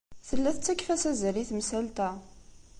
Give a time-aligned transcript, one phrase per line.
[0.27, 2.09] Tella tettakf-as azal i temsalt-a.